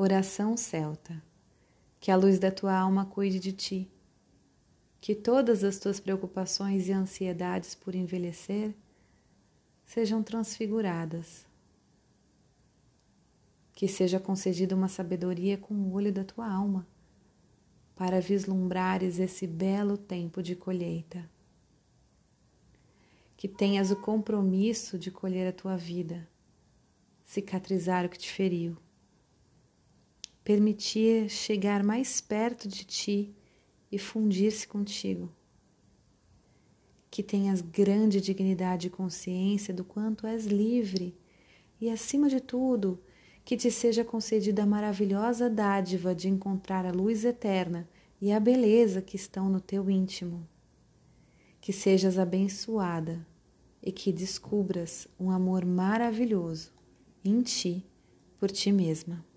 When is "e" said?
6.86-6.92, 33.92-33.98, 38.86-38.90, 41.78-41.90, 48.18-48.32, 53.82-53.92